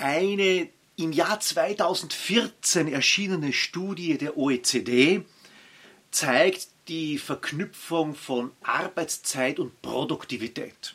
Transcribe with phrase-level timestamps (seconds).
[0.00, 5.20] Eine im Jahr 2014 erschienene Studie der OECD
[6.10, 10.94] zeigt die Verknüpfung von Arbeitszeit und Produktivität.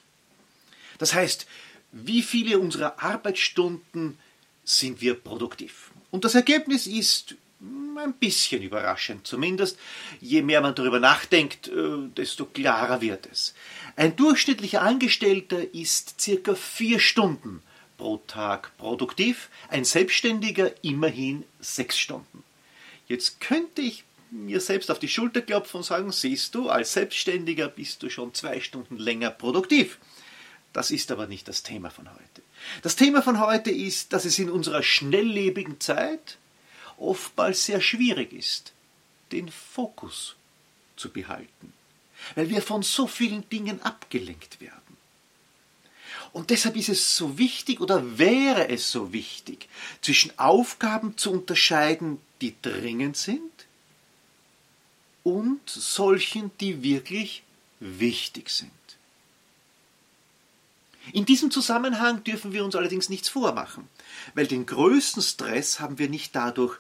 [0.98, 1.46] Das heißt,
[1.92, 4.18] wie viele unserer Arbeitsstunden
[4.64, 5.92] sind wir produktiv?
[6.10, 9.78] Und das Ergebnis ist ein bisschen überraschend zumindest.
[10.20, 13.54] Je mehr man darüber nachdenkt, äh, desto klarer wird es.
[13.96, 17.62] Ein durchschnittlicher Angestellter ist circa vier Stunden
[17.98, 22.44] pro Tag produktiv, ein Selbstständiger immerhin sechs Stunden.
[23.08, 27.68] Jetzt könnte ich mir selbst auf die Schulter klopfen und sagen, siehst du, als Selbstständiger
[27.68, 30.00] bist du schon zwei Stunden länger produktiv.
[30.74, 32.42] Das ist aber nicht das Thema von heute.
[32.82, 36.38] Das Thema von heute ist, dass es in unserer schnelllebigen Zeit
[36.98, 38.74] oftmals sehr schwierig ist,
[39.32, 40.36] den Fokus
[40.96, 41.74] zu behalten,
[42.36, 44.85] weil wir von so vielen Dingen abgelenkt werden.
[46.34, 49.68] Und deshalb ist es so wichtig oder wäre es so wichtig,
[50.02, 53.52] zwischen Aufgaben zu unterscheiden, die dringend sind
[55.24, 57.44] und solchen, die wirklich
[57.80, 58.72] wichtig sind.
[61.14, 63.88] In diesem Zusammenhang dürfen wir uns allerdings nichts vormachen,
[64.34, 66.78] weil den größten Stress haben wir nicht dadurch,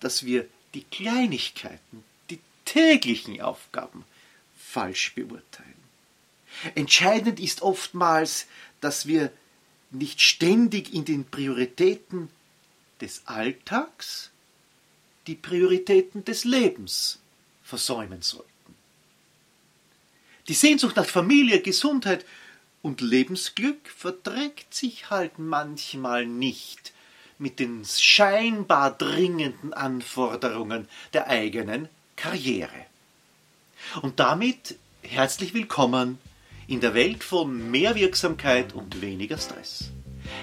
[0.00, 4.04] dass wir die Kleinigkeiten, die täglichen Aufgaben
[4.58, 5.72] falsch beurteilen.
[6.74, 8.46] Entscheidend ist oftmals,
[8.82, 9.32] dass wir
[9.90, 12.28] nicht ständig in den Prioritäten
[13.00, 14.30] des Alltags
[15.26, 17.20] die Prioritäten des Lebens
[17.62, 18.48] versäumen sollten.
[20.48, 22.26] Die Sehnsucht nach Familie, Gesundheit
[22.82, 26.92] und Lebensglück verträgt sich halt manchmal nicht
[27.38, 32.86] mit den scheinbar dringenden Anforderungen der eigenen Karriere.
[34.00, 36.18] Und damit herzlich willkommen
[36.72, 39.90] in der Welt von mehr Wirksamkeit und weniger Stress.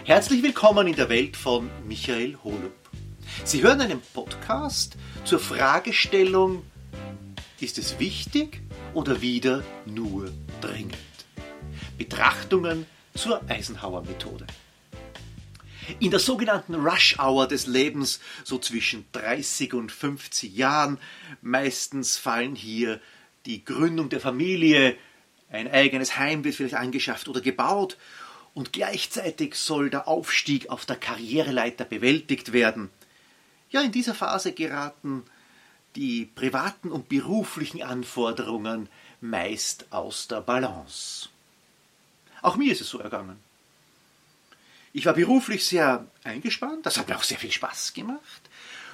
[0.06, 2.76] Herzlich willkommen in der Welt von Michael Holub.
[3.46, 6.62] Sie hören einen Podcast zur Fragestellung,
[7.60, 8.62] ist es wichtig
[8.94, 10.32] oder wieder nur
[10.62, 10.96] dringend?
[11.98, 12.86] Betrachtungen
[13.16, 14.46] zur Eisenhower-Methode.
[16.00, 21.00] In der sogenannten Rush Hour des Lebens, so zwischen 30 und 50 Jahren,
[21.42, 23.02] meistens fallen hier
[23.48, 24.96] die Gründung der Familie,
[25.52, 27.98] ein eigenes Heim wird vielleicht angeschafft oder gebaut
[28.54, 32.90] und gleichzeitig soll der Aufstieg auf der Karriereleiter bewältigt werden.
[33.70, 35.24] Ja, in dieser Phase geraten
[35.96, 38.90] die privaten und beruflichen Anforderungen
[39.22, 41.30] meist aus der Balance.
[42.42, 43.38] Auch mir ist es so ergangen.
[44.94, 48.42] Ich war beruflich sehr eingespannt, das hat mir auch sehr viel Spaß gemacht.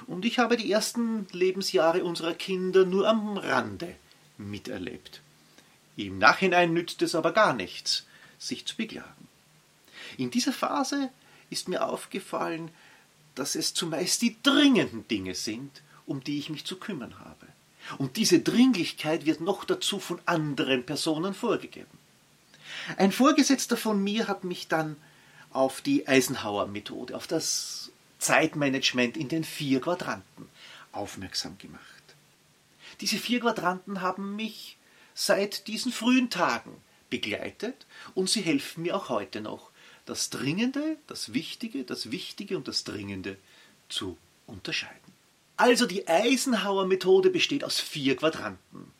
[0.06, 3.94] Und ich habe die ersten Lebensjahre unserer Kinder nur am Rande
[4.36, 5.22] miterlebt.
[5.96, 8.06] Im Nachhinein nützt es aber gar nichts,
[8.38, 9.28] sich zu beklagen.
[10.16, 11.10] In dieser Phase
[11.50, 12.70] ist mir aufgefallen,
[13.34, 17.46] dass es zumeist die dringenden Dinge sind, um die ich mich zu kümmern habe.
[17.98, 21.98] Und diese Dringlichkeit wird noch dazu von anderen Personen vorgegeben.
[22.96, 24.96] Ein Vorgesetzter von mir hat mich dann
[25.50, 30.48] auf die Eisenhower-Methode, auf das Zeitmanagement in den vier Quadranten
[30.92, 31.82] aufmerksam gemacht.
[33.00, 34.75] Diese vier Quadranten haben mich
[35.16, 36.76] seit diesen frühen Tagen
[37.10, 39.70] begleitet und sie helfen mir auch heute noch,
[40.04, 43.36] das Dringende, das Wichtige, das Wichtige und das Dringende
[43.88, 44.16] zu
[44.46, 45.12] unterscheiden.
[45.56, 48.92] Also die Eisenhower-Methode besteht aus vier Quadranten.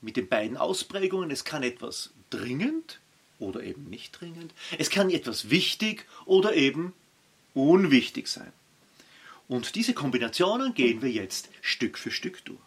[0.00, 2.98] Mit den beiden Ausprägungen, es kann etwas dringend
[3.38, 4.54] oder eben nicht dringend.
[4.78, 6.94] Es kann etwas wichtig oder eben
[7.54, 8.52] unwichtig sein.
[9.48, 12.58] Und diese Kombinationen gehen wir jetzt Stück für Stück durch.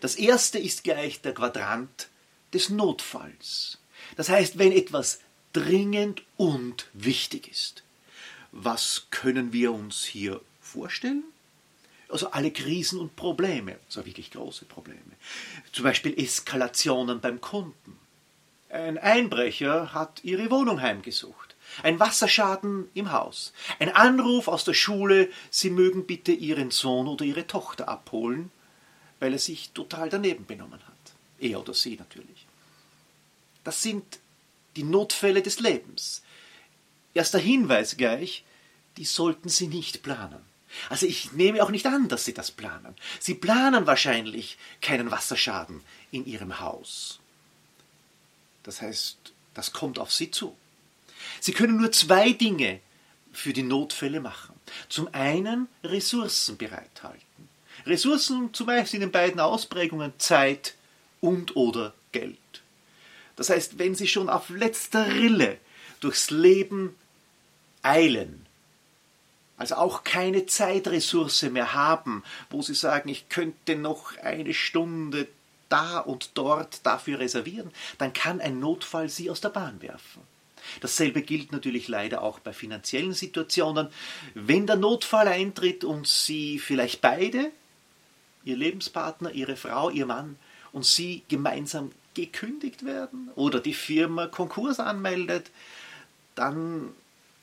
[0.00, 2.08] Das erste ist gleich der Quadrant
[2.52, 3.78] des Notfalls.
[4.16, 5.20] Das heißt, wenn etwas
[5.52, 7.82] dringend und wichtig ist.
[8.52, 11.24] Was können wir uns hier vorstellen?
[12.08, 15.00] Also alle Krisen und Probleme, also wirklich große Probleme.
[15.72, 18.00] Zum Beispiel Eskalationen beim Kunden
[18.70, 21.56] ein Einbrecher hat ihre Wohnung heimgesucht.
[21.82, 23.52] Ein Wasserschaden im Haus.
[23.80, 28.50] Ein Anruf aus der Schule, Sie mögen bitte Ihren Sohn oder Ihre Tochter abholen,
[29.18, 30.94] weil er sich total daneben benommen hat.
[31.40, 32.46] Er oder sie natürlich.
[33.64, 34.18] Das sind
[34.76, 36.22] die Notfälle des Lebens.
[37.14, 38.44] Erster Hinweis gleich,
[38.96, 40.40] die sollten Sie nicht planen.
[40.88, 42.94] Also ich nehme auch nicht an, dass Sie das planen.
[43.18, 47.18] Sie planen wahrscheinlich keinen Wasserschaden in Ihrem Haus.
[48.62, 49.16] Das heißt,
[49.54, 50.56] das kommt auf Sie zu.
[51.40, 52.80] Sie können nur zwei Dinge
[53.32, 54.54] für die Notfälle machen.
[54.88, 57.48] Zum einen Ressourcen bereithalten.
[57.86, 60.74] Ressourcen zumeist in den beiden Ausprägungen Zeit
[61.20, 62.38] und oder Geld.
[63.40, 65.56] Das heißt, wenn Sie schon auf letzter Rille
[66.00, 66.94] durchs Leben
[67.80, 68.44] eilen,
[69.56, 75.26] also auch keine Zeitressource mehr haben, wo sie sagen, ich könnte noch eine Stunde
[75.70, 80.20] da und dort dafür reservieren, dann kann ein Notfall sie aus der Bahn werfen.
[80.82, 83.88] Dasselbe gilt natürlich leider auch bei finanziellen Situationen.
[84.34, 87.50] Wenn der Notfall eintritt und Sie vielleicht beide,
[88.44, 90.36] Ihr Lebenspartner, Ihre Frau, Ihr Mann
[90.72, 95.50] und Sie gemeinsam gekündigt werden oder die Firma Konkurs anmeldet,
[96.34, 96.90] dann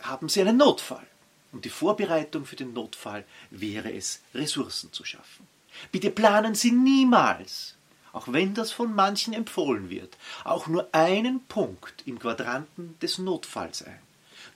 [0.02, 1.06] haben Sie einen Notfall.
[1.52, 5.48] Und die Vorbereitung für den Notfall wäre es, Ressourcen zu schaffen.
[5.92, 7.76] Bitte planen Sie niemals,
[8.12, 13.84] auch wenn das von manchen empfohlen wird, auch nur einen Punkt im Quadranten des Notfalls
[13.84, 14.00] ein.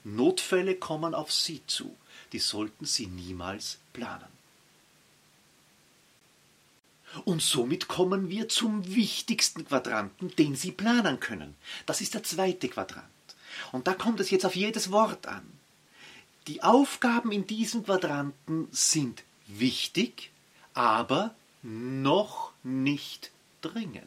[0.04, 1.96] Notfälle kommen auf Sie zu,
[2.32, 4.41] die sollten Sie niemals planen.
[7.24, 11.54] Und somit kommen wir zum wichtigsten Quadranten, den Sie planen können.
[11.86, 13.06] Das ist der zweite Quadrant.
[13.70, 15.42] Und da kommt es jetzt auf jedes Wort an.
[16.46, 20.30] Die Aufgaben in diesem Quadranten sind wichtig,
[20.74, 23.30] aber noch nicht
[23.60, 24.06] dringend.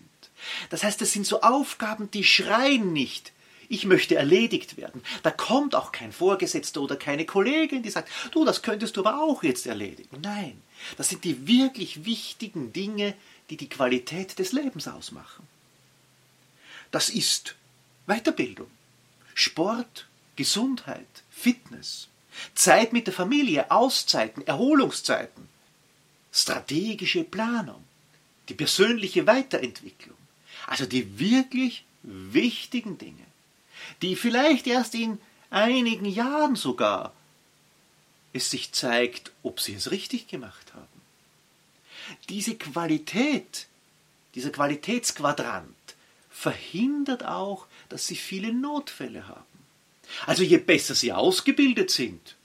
[0.69, 3.31] Das heißt, es sind so Aufgaben, die schreien nicht,
[3.69, 5.01] ich möchte erledigt werden.
[5.23, 9.21] Da kommt auch kein Vorgesetzter oder keine Kollegin, die sagt, du, das könntest du aber
[9.21, 10.19] auch jetzt erledigen.
[10.21, 10.61] Nein,
[10.97, 13.13] das sind die wirklich wichtigen Dinge,
[13.49, 15.47] die die Qualität des Lebens ausmachen.
[16.91, 17.55] Das ist
[18.07, 18.69] Weiterbildung,
[19.33, 22.07] Sport, Gesundheit, Fitness,
[22.53, 25.47] Zeit mit der Familie, Auszeiten, Erholungszeiten,
[26.31, 27.83] strategische Planung,
[28.49, 30.17] die persönliche Weiterentwicklung,
[30.67, 33.25] also die wirklich wichtigen Dinge,
[34.01, 35.19] die vielleicht erst in
[35.49, 37.13] einigen Jahren sogar
[38.33, 40.87] es sich zeigt, ob sie es richtig gemacht haben.
[42.29, 43.67] Diese Qualität,
[44.35, 45.73] dieser Qualitätsquadrant
[46.29, 49.43] verhindert auch, dass sie viele Notfälle haben.
[50.25, 52.35] Also je besser sie ausgebildet sind,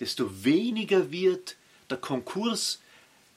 [0.00, 1.56] desto weniger wird
[1.90, 2.80] der Konkurs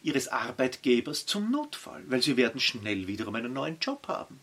[0.04, 4.40] ihres Arbeitgebers zum Notfall, weil sie werden schnell wiederum einen neuen Job haben.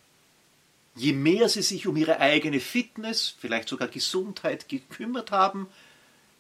[0.99, 5.69] Je mehr sie sich um ihre eigene Fitness, vielleicht sogar Gesundheit gekümmert haben,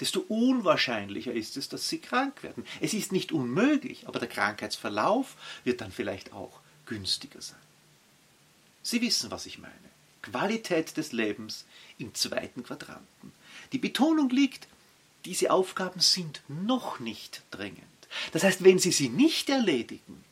[0.00, 2.66] desto unwahrscheinlicher ist es, dass sie krank werden.
[2.80, 7.58] Es ist nicht unmöglich, aber der Krankheitsverlauf wird dann vielleicht auch günstiger sein.
[8.82, 9.72] Sie wissen, was ich meine.
[10.22, 11.64] Qualität des Lebens
[11.98, 13.32] im zweiten Quadranten.
[13.72, 14.66] Die Betonung liegt,
[15.24, 17.84] diese Aufgaben sind noch nicht dringend.
[18.32, 20.24] Das heißt, wenn Sie sie nicht erledigen,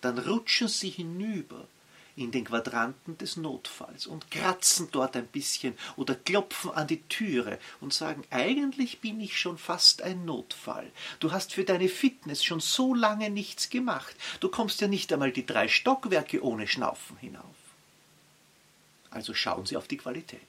[0.00, 1.66] dann rutschen Sie hinüber
[2.16, 7.58] in den Quadranten des Notfalls und kratzen dort ein bisschen oder klopfen an die Türe
[7.80, 10.90] und sagen, eigentlich bin ich schon fast ein Notfall.
[11.20, 14.14] Du hast für deine Fitness schon so lange nichts gemacht.
[14.40, 17.44] Du kommst ja nicht einmal die drei Stockwerke ohne Schnaufen hinauf.
[19.10, 20.40] Also schauen Sie auf die Qualität.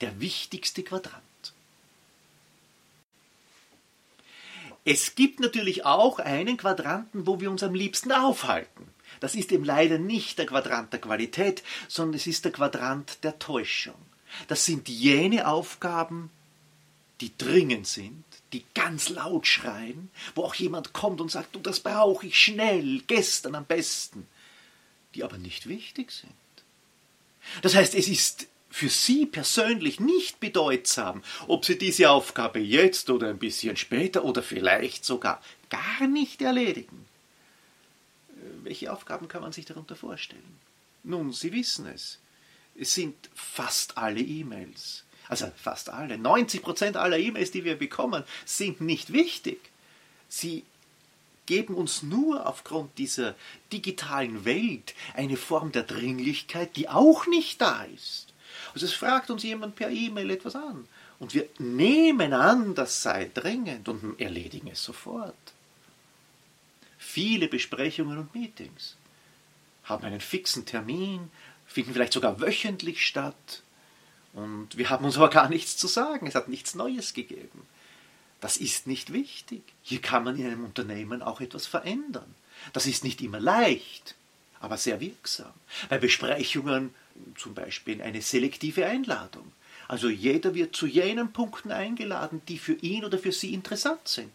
[0.00, 1.22] Der wichtigste Quadrant.
[4.86, 8.93] Es gibt natürlich auch einen Quadranten, wo wir uns am liebsten aufhalten.
[9.24, 13.38] Das ist eben leider nicht der Quadrant der Qualität, sondern es ist der Quadrant der
[13.38, 13.94] Täuschung.
[14.48, 16.28] Das sind jene Aufgaben,
[17.22, 18.22] die dringend sind,
[18.52, 23.00] die ganz laut schreien, wo auch jemand kommt und sagt, du, das brauche ich schnell,
[23.06, 24.26] gestern am besten,
[25.14, 26.34] die aber nicht wichtig sind.
[27.62, 33.30] Das heißt, es ist für Sie persönlich nicht bedeutsam, ob Sie diese Aufgabe jetzt oder
[33.30, 37.06] ein bisschen später oder vielleicht sogar gar nicht erledigen.
[38.64, 40.58] Welche Aufgaben kann man sich darunter vorstellen?
[41.02, 42.18] Nun, Sie wissen es.
[42.74, 45.04] Es sind fast alle E-Mails.
[45.28, 46.16] Also fast alle.
[46.16, 49.60] 90% aller E-Mails, die wir bekommen, sind nicht wichtig.
[50.28, 50.64] Sie
[51.46, 53.34] geben uns nur aufgrund dieser
[53.72, 58.28] digitalen Welt eine Form der Dringlichkeit, die auch nicht da ist.
[58.72, 63.30] Also es fragt uns jemand per E-Mail etwas an und wir nehmen an, das sei
[63.32, 65.34] dringend und erledigen es sofort.
[67.14, 68.96] Viele Besprechungen und Meetings
[69.84, 71.30] haben einen fixen Termin,
[71.64, 73.62] finden vielleicht sogar wöchentlich statt
[74.32, 77.62] und wir haben uns aber gar nichts zu sagen, es hat nichts Neues gegeben.
[78.40, 79.62] Das ist nicht wichtig.
[79.84, 82.34] Hier kann man in einem Unternehmen auch etwas verändern.
[82.72, 84.16] Das ist nicht immer leicht,
[84.58, 85.54] aber sehr wirksam.
[85.88, 86.92] Bei Besprechungen
[87.36, 89.52] zum Beispiel eine selektive Einladung.
[89.86, 94.32] Also jeder wird zu jenen Punkten eingeladen, die für ihn oder für sie interessant sind.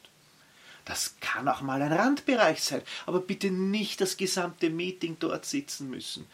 [0.86, 5.89] Das kann auch mal ein Randbereich sein, aber bitte nicht das gesamte Meeting dort sitzen
[5.89, 6.25] müssen.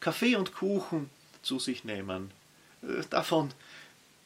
[0.00, 1.10] Kaffee und Kuchen
[1.42, 2.30] zu sich nehmen.
[2.82, 3.52] Äh, davon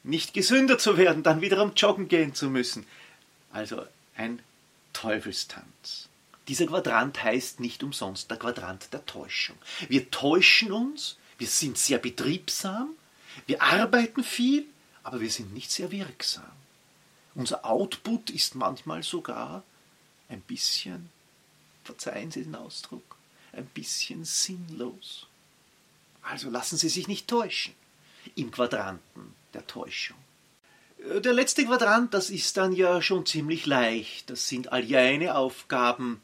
[0.03, 2.85] nicht gesünder zu werden, dann wiederum joggen gehen zu müssen.
[3.51, 4.41] Also ein
[4.93, 6.09] Teufelstanz.
[6.47, 9.55] Dieser Quadrant heißt nicht umsonst der Quadrant der Täuschung.
[9.87, 12.89] Wir täuschen uns, wir sind sehr betriebsam,
[13.45, 14.65] wir arbeiten viel,
[15.03, 16.51] aber wir sind nicht sehr wirksam.
[17.35, 19.63] Unser Output ist manchmal sogar
[20.29, 21.09] ein bisschen,
[21.83, 23.17] verzeihen Sie den Ausdruck,
[23.51, 25.27] ein bisschen sinnlos.
[26.21, 27.73] Also lassen Sie sich nicht täuschen
[28.35, 30.17] im Quadranten der Täuschung.
[30.99, 34.29] Der letzte Quadrant, das ist dann ja schon ziemlich leicht.
[34.29, 36.21] Das sind all jene Aufgaben,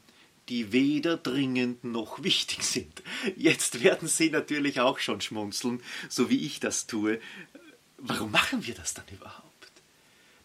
[0.48, 3.02] die weder dringend noch wichtig sind.
[3.36, 7.20] Jetzt werden Sie natürlich auch schon schmunzeln, so wie ich das tue.
[7.98, 9.45] Warum machen wir das dann überhaupt?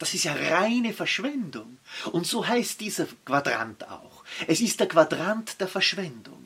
[0.01, 1.77] Das ist ja reine Verschwendung.
[2.11, 4.23] Und so heißt dieser Quadrant auch.
[4.47, 6.43] Es ist der Quadrant der Verschwendung.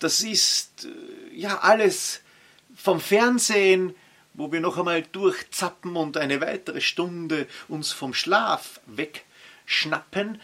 [0.00, 2.22] Das ist äh, ja alles
[2.74, 3.94] vom Fernsehen,
[4.34, 10.40] wo wir noch einmal durchzappen und eine weitere Stunde uns vom Schlaf wegschnappen,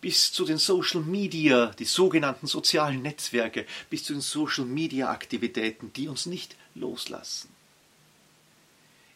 [0.00, 5.92] bis zu den Social Media, die sogenannten sozialen Netzwerke, bis zu den Social Media Aktivitäten,
[5.94, 7.48] die uns nicht loslassen.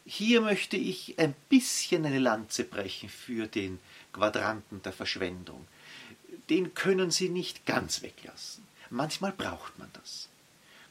[0.07, 3.79] Hier möchte ich ein bisschen eine Lanze brechen für den
[4.13, 5.67] Quadranten der Verschwendung.
[6.51, 8.65] Den können Sie nicht ganz weglassen.
[8.91, 10.29] Manchmal braucht man das.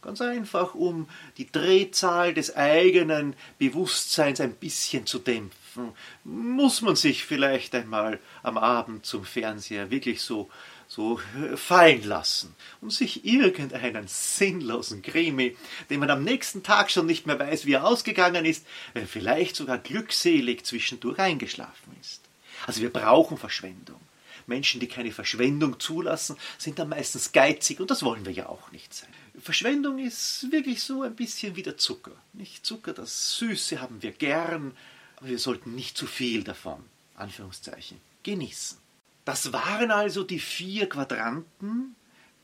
[0.01, 5.93] Ganz einfach, um die Drehzahl des eigenen Bewusstseins ein bisschen zu dämpfen,
[6.25, 10.50] muss man sich vielleicht einmal am Abend zum Fernseher wirklich so,
[10.93, 11.19] so
[11.55, 15.57] fallen lassen und sich irgendeinen sinnlosen Krimi,
[15.89, 19.55] den man am nächsten Tag schon nicht mehr weiß, wie er ausgegangen ist, äh, vielleicht
[19.55, 22.21] sogar glückselig zwischendurch eingeschlafen ist.
[22.67, 24.00] Also wir brauchen Verschwendung.
[24.45, 28.71] Menschen, die keine Verschwendung zulassen, sind dann meistens geizig und das wollen wir ja auch
[28.71, 29.09] nicht sein.
[29.41, 32.12] Verschwendung ist wirklich so ein bisschen wie der Zucker.
[32.33, 34.77] Nicht Zucker, das Süße haben wir gern,
[35.15, 36.83] aber wir sollten nicht zu viel davon,
[37.15, 38.82] Anführungszeichen, genießen.
[39.25, 41.95] Das waren also die vier Quadranten,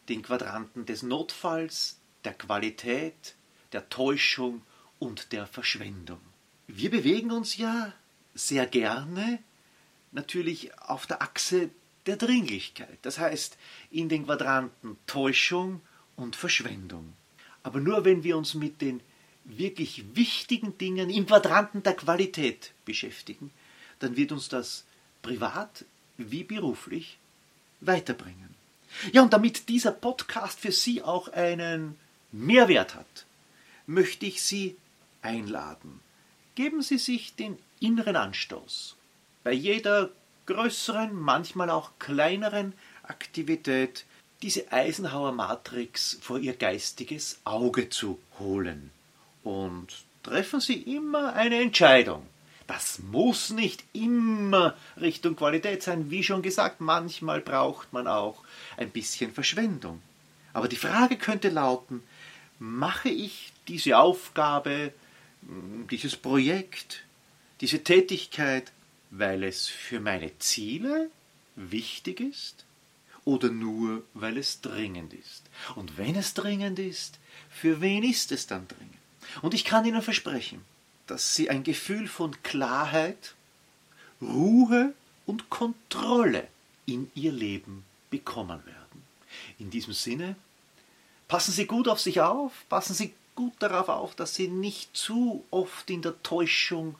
[0.08, 3.36] den Quadranten des Notfalls, der Qualität,
[3.74, 4.62] der Täuschung
[4.98, 6.20] und der Verschwendung.
[6.68, 7.94] Wir bewegen uns ja
[8.34, 9.40] sehr gerne
[10.12, 11.70] natürlich auf der Achse
[12.06, 12.98] der Dringlichkeit.
[13.02, 13.58] Das heißt,
[13.92, 15.82] in den Quadranten Täuschung
[16.16, 17.14] und Verschwendung.
[17.62, 19.02] Aber nur wenn wir uns mit den
[19.44, 23.52] wirklich wichtigen Dingen im Quadranten der Qualität beschäftigen,
[24.00, 24.86] dann wird uns das
[25.22, 25.86] privat
[26.20, 27.18] wie beruflich
[27.82, 28.56] weiterbringen.
[29.12, 31.98] Ja, und damit dieser Podcast für Sie auch einen
[32.32, 33.26] Mehrwert hat,
[33.88, 34.76] möchte ich Sie
[35.22, 36.00] einladen.
[36.56, 38.96] Geben Sie sich den inneren Anstoß.
[39.44, 40.10] Bei jeder
[40.46, 42.74] größeren, manchmal auch kleineren
[43.04, 44.06] Aktivität
[44.42, 48.92] diese Eisenhower Matrix vor ihr geistiges Auge zu holen.
[49.44, 49.88] Und
[50.24, 52.26] treffen Sie immer eine Entscheidung.
[52.70, 56.12] Das muss nicht immer Richtung Qualität sein.
[56.12, 58.44] Wie schon gesagt, manchmal braucht man auch
[58.78, 60.04] ein bisschen Verschwendung.
[60.54, 62.04] Aber die Frage könnte lauten,
[62.60, 64.94] mache ich diese Aufgabe,
[65.90, 67.02] dieses Projekt,
[67.60, 68.72] diese Tätigkeit
[69.10, 71.10] weil es für meine Ziele
[71.56, 72.66] wichtig ist
[73.26, 75.42] oder nur weil es dringend ist?
[75.76, 77.18] Und wenn es dringend ist,
[77.50, 78.94] für wen ist es dann dringend?
[79.42, 80.62] Und ich kann Ihnen versprechen,
[81.10, 83.36] dass Sie ein Gefühl von Klarheit,
[84.22, 84.94] Ruhe
[85.26, 86.48] und Kontrolle
[86.86, 89.04] in Ihr Leben bekommen werden.
[89.58, 90.36] In diesem Sinne,
[91.28, 95.46] passen Sie gut auf sich auf, passen Sie gut darauf auf, dass Sie nicht zu
[95.52, 96.96] oft in der Täuschung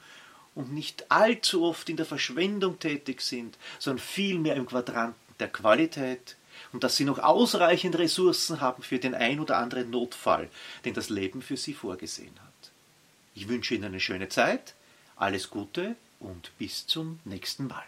[0.54, 6.36] und nicht allzu oft in der Verschwendung tätig sind, sondern vielmehr im Quadranten der Qualität
[6.72, 10.50] und dass sie noch ausreichend Ressourcen haben für den ein oder anderen Notfall,
[10.84, 12.49] den das Leben für sie vorgesehen hat.
[13.34, 14.74] Ich wünsche Ihnen eine schöne Zeit,
[15.16, 17.84] alles Gute und bis zum nächsten Mal.